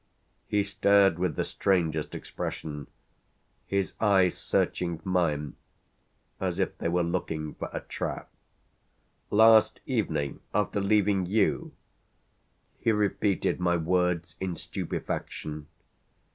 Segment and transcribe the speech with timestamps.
[0.47, 2.87] He stared with the strangest expression,
[3.67, 5.57] his eyes searching mine
[6.39, 8.27] as if they were looking for a trap.
[9.29, 11.73] "Last evening after leaving you?"
[12.79, 15.67] He repeated my words in stupefaction.